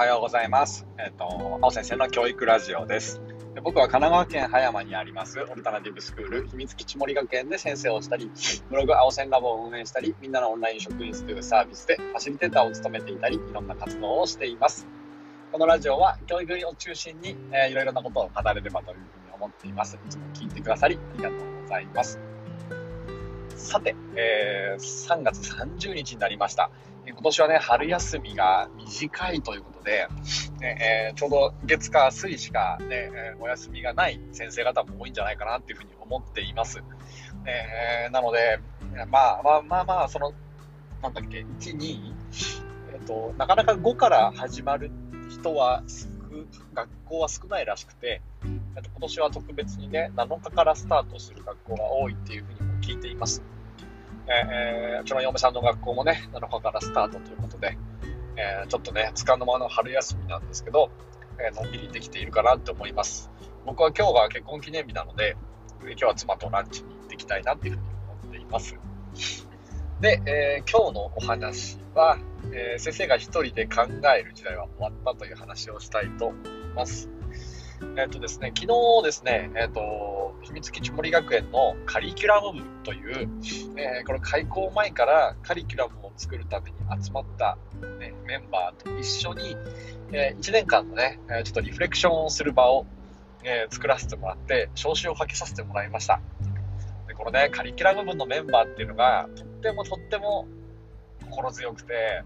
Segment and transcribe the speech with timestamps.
[0.00, 0.86] はようございます。
[0.96, 3.20] えっ、ー、と、青先生の教育ラジオです。
[3.62, 8.30] 僕は神奈川県葉山にありますオルタナティブスクール秘密基地森学園で先生をしたり、
[8.70, 14.86] ブログ青線ラボを運営したり、みんなのオンライン職員室というサービスでファシリテーターを務めていたり、いろんな活動をしています。
[15.52, 19.04] このラジオは教育を中心に、えー、いろいろなことを語れればというふうに
[19.34, 19.96] 思っています。
[19.96, 22.18] いつも聞いてくださりありがとうございます。
[23.54, 26.70] さて、えー、3月30日になりました。
[27.12, 30.06] 今年はね、春休みが短いということで、
[30.60, 36.82] ねえー、ちょうど月火水しかね、え、お休みがない先生方も多いんじゃないかなっていうふうに思っています。
[37.46, 38.60] えー、なので、
[39.10, 40.32] まあまあまあまあ、その、
[41.02, 42.14] なんだっけ、1、2、
[42.92, 44.90] えっ、と、なかなか5から始まる
[45.30, 45.82] 人は、
[46.74, 48.20] 学校は少ないらしくて、
[48.74, 53.42] 今年は特別にね、7日からスタートする学校が多いっていうふうにも聞いています。
[54.30, 57.76] えー、うちの嫁さんの学校もね、7日からスタートということで、
[58.36, 60.90] えー、ちょっとね、つかの間の春休みなんですけど、
[61.38, 63.30] えー、のんびりできているかなって思います。
[63.66, 65.36] 僕は今日が結婚記念日なので、
[65.82, 68.76] 今日は妻とランチに行ってきたいなっていうふうに思っています。
[70.00, 72.18] で、えー、今日のお話は、
[72.52, 73.82] えー、先生が一人で考
[74.16, 76.38] える時代は終わったという話をしたいと思い
[76.74, 77.10] ます。
[77.96, 83.28] えっ、ー、とですね、昨日ですね、えっ、と、秘密基地森学園のカリキュラム部という、
[83.76, 87.58] えー、これ開校前からカリキュラムを作るために集まった、
[87.98, 89.56] ね、メンバーと一緒に、
[90.12, 92.86] え1年間のね、ちょっとリフレクションをする場を、
[93.42, 96.20] え作らせてもらって、招集をかけさせてもらいました。
[97.08, 100.46] でこのね、カリキュラム部のメンバーっていうのが、とってもとっても
[101.30, 102.22] 心強くて、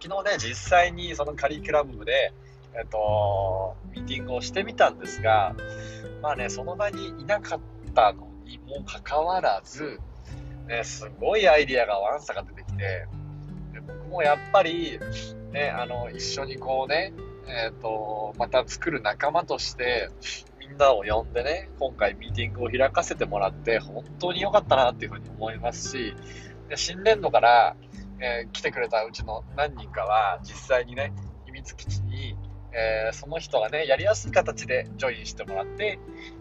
[0.00, 2.32] 昨日ね、実際にそのカリキュラム部で、
[2.74, 5.54] えっと、ミーティングをしてみたんですが、
[6.22, 7.60] まあね、その場にいなかっ
[7.94, 10.00] たのにもかかわらず、
[10.66, 13.06] ね、すごいアイディアがワンサが出てきて、
[13.72, 14.98] で僕もやっぱり、
[15.52, 17.12] ね、あの、一緒にこうね、
[17.46, 20.10] えっ、ー、と、また作る仲間として、
[20.58, 26.14] みんなを呼んでね、今回ミーティングを開かせてもらって、本当に良かったなっていうふうに思いますし、
[26.68, 27.76] で新年度から、
[28.18, 31.12] えー、来てくれたうちの何人かは、実際にね、
[31.44, 32.02] 秘密基地
[32.76, 35.98] えー、その人がね、やりやすい形でジョインしてもらって、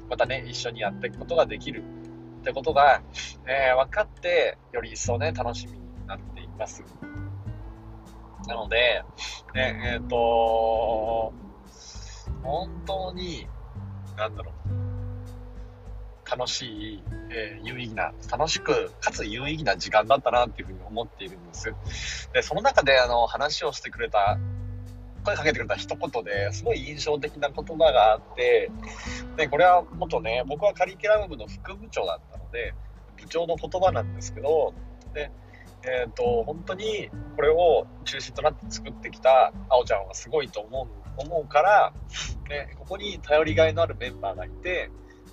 [0.10, 1.84] またね、一緒にやっていくことができる
[2.42, 3.02] ってことが、
[3.48, 6.84] えー、分かって、より一層ね、楽しみになっています。
[8.48, 9.04] なので、
[9.54, 11.34] ね、えっ、ー、と
[12.44, 13.48] 本当に、
[14.18, 21.74] なんだろう、楽しい、えー、有意義な、楽しく、かつ有意義な時間だったなっていうふうに思っているんです。
[22.34, 24.38] で、その中で、あの、話をしてくれた
[25.26, 28.72] 声かけてくれた一言ですごい印象的な言葉があって、
[29.36, 32.74] で、これは元ね、僕はカリキュラム部の副部長だったので、
[33.18, 34.74] 部長の言葉なんですけど、
[35.14, 35.32] で、
[35.84, 40.88] え、ー、と、本当にこれを中心となって作ってきたあおちゃんはすごいと思う、
[41.18, 41.94] 思うから、
[42.50, 44.90] ね、ここに頼りがいのあるメンバーがいて、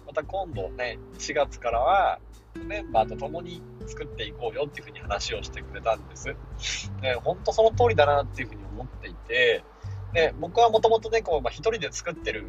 [0.07, 2.19] また今度ね、4月からは、
[2.67, 6.37] メンバーと共に作っていこうよっていうふうに話をしてくれたんです。
[7.01, 9.65] で、本当その通りだなっていうふうに思っていて、
[10.13, 12.47] で、僕はもともとね、こう、まあ、一人で作ってる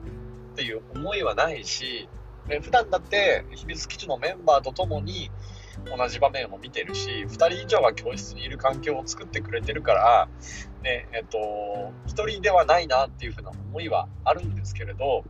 [0.53, 2.09] っていう思いはないし、
[2.62, 5.31] 普段だって秘密基地のメンバーと共に
[5.97, 10.29] 同じ場面を見てるし、2人以上は教室にいる環境を作ってくれてるから、
[10.84, 11.38] ね、えっと、
[12.07, 15.24] 1人ではないなっていうふうな思いはあるんですけれど、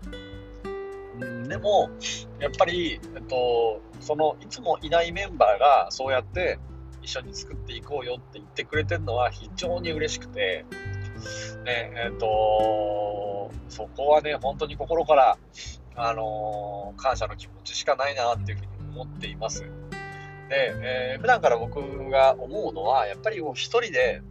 [1.19, 1.91] うん、でも、
[2.39, 6.59] やっぱり、えっと、その、いつもいないメンバーがそうやって
[7.01, 10.65] 一緒に作っていこうよって言ってくれてるのは非常に嬉しくて、
[11.63, 15.37] ね、えっ、ー、と、そこはね、本当に心から、
[15.95, 19.61] あのー、感謝の気持ちしかないなっていうふうに思っています。
[19.61, 24.21] で、えー、普段から僕が思うのは、やっぱり一人で、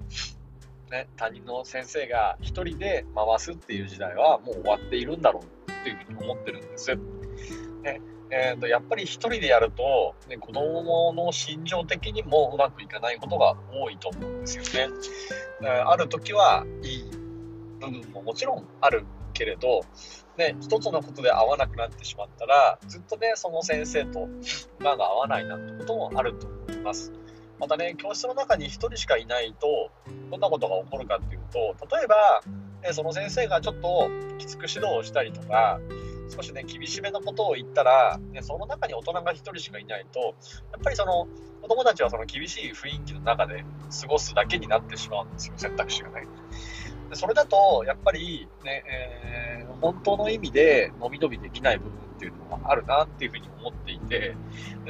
[0.90, 6.94] ね、他人の先生が一人で回すっていう時代はもう終わっているんだろうっていうふうに思ってるんです。
[7.82, 8.00] ね
[8.34, 14.94] えーと、やっぱり一人でやると、ね、子供の心情的にもうまくいかないことが多いと思うんですよね。
[15.84, 17.10] ある時はいい
[17.78, 19.82] 部分ももちろんあるけれど、
[20.38, 24.26] ね、一つのことで合わなくなってしまったら、ずっとね、その先生と
[24.80, 27.12] 馬が合わないなってこともあると思います。
[27.58, 29.90] またね、教室の中に1人しかいないと、
[30.30, 31.58] どんなことが起こるかっていうと、
[31.94, 32.42] 例えば、
[32.82, 35.80] ね、その先生がちょっときつく指導をしたりとか、
[36.28, 40.20] 少しね、厳しめのことを言ったら、ね、その中に大人が1人しかいないと、
[40.72, 41.28] やっぱりその
[41.60, 43.64] 子供たちはその厳しい雰囲気の中で
[44.00, 46.26] 過ごすだけになってしまうんですよ、選択肢がね。
[47.10, 54.34] でそれだと、やっぱりね、えー、本当の意味で伸び伸びできない部分っていうのはあるなっていうふうに思っていて、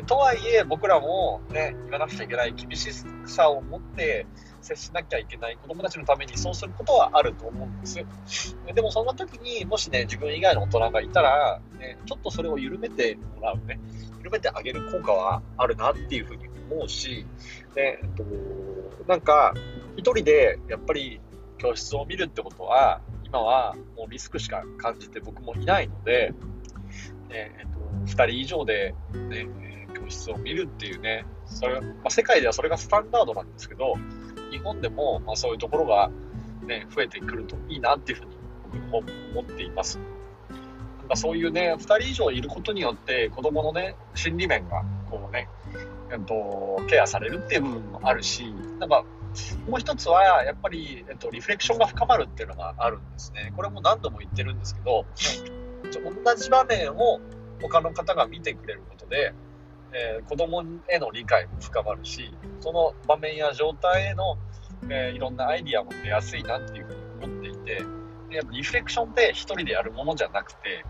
[0.06, 2.90] とはいえ僕らもね、言わなくちゃいけない厳し
[3.26, 4.26] さを持って
[4.62, 8.04] 接しなきゃいけない子供たちのためにそうすることはあると思うんです。
[8.74, 13.80] でもそんな時にもしね、自分以外の大人がいたら、ね、ちょっとそれを緩めてもらうね、
[14.18, 17.26] 緩めてあげる効果はあるなっていうふうに思うし、
[17.74, 18.24] でえっと、
[19.06, 19.54] なんか、
[19.96, 21.20] 一人でやっぱり
[21.58, 26.34] 教室を見るってことは、今はもうリスクしか感じて僕もいないので、
[27.28, 29.46] ねえっと、2人以上で、ね、
[29.94, 33.94] 教室を見るっていうね、それまあ、世界ではそれがスタンダードなんですけど、
[34.52, 36.10] 日本でも、まあ、そういうところが、
[36.66, 38.36] ね、増えてくるといいなっていうふうに
[38.90, 39.98] 僕思っています。
[40.98, 45.48] なんかそういうね、2人以上いることによって子供のね、心理面がこうね、
[46.12, 48.44] えっと、ケアされるっていう部分もあるし、
[48.78, 49.04] なんか
[49.66, 53.52] もう一つは、やっぱり、えっと、リフレクションが深まるっていうのがあるんですね。
[53.56, 55.06] これも何度も言ってるんですけど、
[56.24, 57.20] 同じ場面を
[57.62, 59.32] 他の方が見てくれることで、
[59.94, 64.38] えー、子供への理解も深まるし、その場面や状態への、
[64.88, 67.84] えー、いろんなアイディアも出やすいなっていうふうに思っていて、
[68.30, 70.84] でやっぱリフレクションって一人でやるものじゃなくて、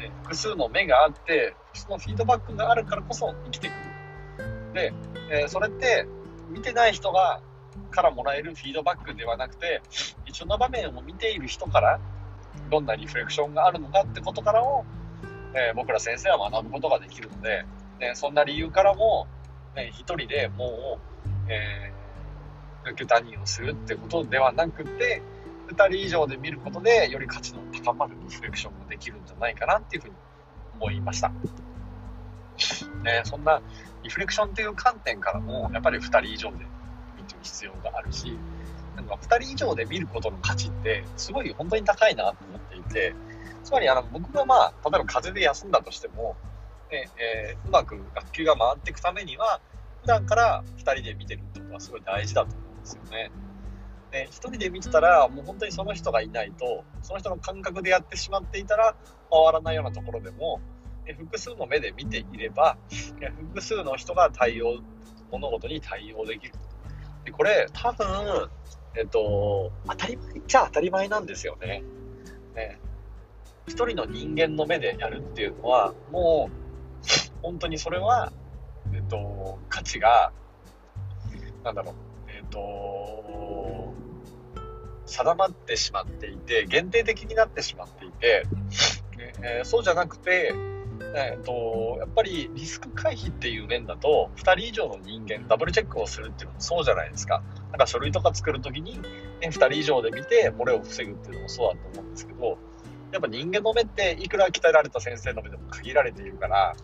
[0.00, 4.72] え複数の目があって、そのフィードバックがあるからこそ生きてくる。
[4.74, 4.92] で、
[5.30, 6.06] え、それって
[6.50, 7.40] 見てない人が
[7.90, 9.80] からもらえるフィードバックではなくて、
[10.26, 12.00] 一緒の場面を見ている人から、
[12.70, 14.84] どんなリフレクションがあるのかってことからも、
[15.54, 17.64] えー、僕ら先生は学ぶことができるので、
[17.98, 19.26] ね、そんな理由からも、
[19.74, 20.98] ね、一人でも
[21.48, 25.22] う、えー、受け他人をするってことではなくて、
[25.68, 30.14] 2人以上で見ることで、より価値の高まるリフレクションができるんじゃないかなっていうふうに
[30.80, 31.30] 思いました。
[33.02, 33.60] ね、そんな
[34.02, 36.58] リフレクションっていう観点からも、やっぱり2人以上で
[37.16, 38.38] 見てる必要があるし、
[38.96, 43.14] なんか2人以上で見ることの価値ってすごい本当に高いなと思っていて、
[43.64, 46.36] つまりあの僕がまあ、例えば風邪で休んだとしても、
[46.94, 49.60] ねえー、うまく学級が回っていくためには、
[50.02, 53.30] 普段から2人で見てるってことはすごい大事だと思うんですよね。
[54.12, 58.94] で、1人で見てたら、もう本当にその人がいないと、その人の感覚でやってしまっていたら、
[59.30, 60.60] 回らないようなところでも、
[61.18, 62.78] 複数の目で見ていれば、
[63.50, 64.78] 複数の人が対応、
[65.32, 66.54] 物事に対応できる。
[67.24, 68.06] でこれ、多分、
[68.96, 71.82] えっと、当たり前っちゃ当たり前なんですよね。
[72.54, 72.78] ね
[73.66, 76.63] 一人の人間の目でやるっていうのは、もう、
[77.44, 78.32] 本当にそれは、
[78.94, 80.32] えっと、価値が、
[81.62, 81.94] なんだろう、
[82.28, 83.92] えっと、
[85.04, 88.46] 定まってしまっていて、限定的になってしまっていて、
[89.42, 90.54] えー、そうじゃなくて、
[91.14, 97.42] えーと、やっぱりリスク回避っていう面だと、2人以上の人間、ダブルチェックをするっていうのもそうじゃないですか。
[97.70, 99.08] なんか書類とか作るときに、ね、
[99.42, 102.56] 2人以上で見て、漏れを防ぐっていうのもそうだと思うんですけど、
[103.12, 106.74] やっぱ人間の目っていくら鍛えられた先生の目でも限られているから、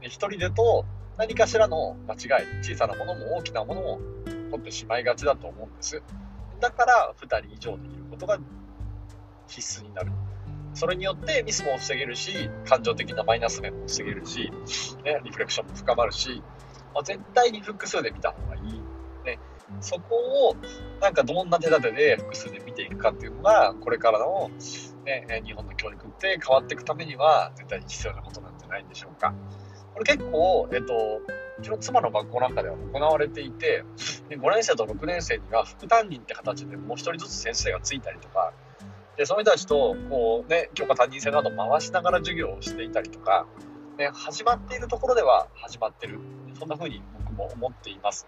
[0.00, 0.84] ね、1人でと
[1.16, 4.00] 何かしらの間違い、小さなものも大きなものも
[4.50, 6.02] 取ってしまいがちだと思うんです。
[6.60, 8.38] だから、2人以上でいることが
[9.46, 10.12] 必須になる。
[10.72, 14.50] それによってミスも防げるし、感情的なマイナス面も防げるし、
[15.04, 16.42] ね、リフレクションも深まるし、
[16.94, 18.80] まあ、絶対に複数で見た方がいい。
[19.24, 19.38] ね、
[19.80, 20.16] そこ
[20.50, 20.56] を、
[21.00, 24.50] なんかどんな手立てで複数で見ていくかっていうのが、これからの、
[25.04, 29.34] ね、日本の教育って変わっていくためには、絶対に必要なことなんじゃないでしょうか。
[30.00, 31.20] これ結構、えっと、
[31.58, 33.84] うちの妻の学校なんかでは行われていて、
[34.30, 38.54] 5年生と6年生には副担任って形でもう1人ずつ先生がついたりとか、
[39.18, 43.46] で、その人たちと、こうね、教科担任制など回しながら授業をしていたりとか、
[43.98, 46.18] ね、始まっているところでは始まってる。
[46.58, 48.26] そんな風に僕も思っています。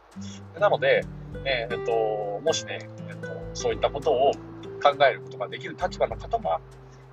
[0.60, 1.06] なので、
[1.42, 4.32] ね、えっと、もしね、えっと、そういったことを
[4.82, 6.60] 考えることができる立場の方は、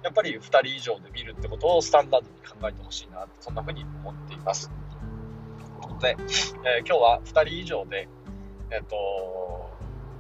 [0.03, 4.70] やっぱり2人以上で見るってことをスタンダードに考えてほしいなって、そんな風に思っています。
[4.70, 6.15] ということで、
[6.65, 8.08] えー、今日は2人以上で、
[8.72, 9.70] えっと、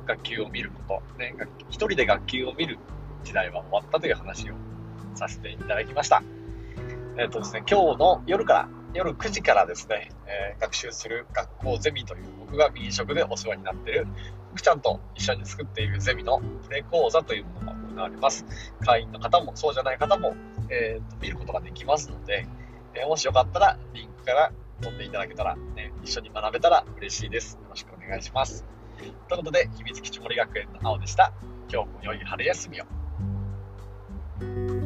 [0.05, 2.77] 学級を見ること、ね、1人で学級を見る
[3.23, 4.53] 時代は終わったという話を
[5.15, 6.23] させていただきました。
[7.17, 14.07] えっ、ー、とですね、今日の夜から、夜9時からですね、えー、学習する学校ゼミという僕が右職でお世話になっている
[14.51, 18.45] 福ちゃんと一緒に作っているゼミのプレ講座というものが行われます。
[18.79, 20.35] 会員の方もそうじゃない方も、
[20.69, 22.47] えーと、見ることができますので、
[22.95, 24.51] えー、もしよかったらリンクから
[24.81, 27.55] 飛んでいただけたら、ね、一緒に学べたら嬉しいです。
[27.61, 28.65] よろしくお願いします。
[29.27, 31.33] ということで、秘密基地森学園の青でした。
[31.71, 32.85] 今日も良い春休みを。
[34.39, 34.78] thank you